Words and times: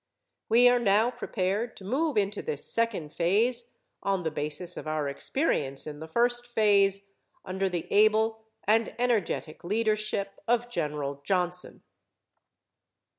We 0.49 0.67
are 0.67 0.79
now 0.79 1.11
prepared 1.11 1.77
to 1.77 1.83
move 1.83 2.17
into 2.17 2.41
this 2.41 2.65
second 2.73 3.13
phase, 3.13 3.69
on 4.01 4.23
the 4.23 4.31
basis 4.31 4.75
of 4.75 4.87
our 4.87 5.07
experience 5.07 5.85
in 5.85 5.99
the 5.99 6.07
first 6.07 6.47
phase 6.47 7.05
under 7.45 7.69
the 7.69 7.85
able 7.93 8.43
and 8.63 8.95
energetic 8.97 9.63
leadership 9.63 10.41
of 10.47 10.69
General 10.71 11.21
Johnson. 11.23 11.83